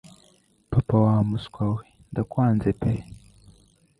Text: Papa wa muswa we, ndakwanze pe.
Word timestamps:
Papa 0.71 0.95
wa 1.05 1.15
muswa 1.29 1.63
we, 1.73 1.83
ndakwanze 2.11 2.69
pe. 2.81 2.91